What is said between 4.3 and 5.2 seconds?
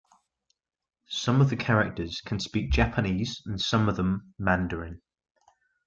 Mandarin.